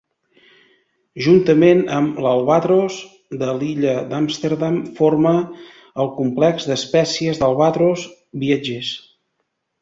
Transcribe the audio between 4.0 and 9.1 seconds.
d'Amsterdam forma el complex d'espècies d'albatros viatgers.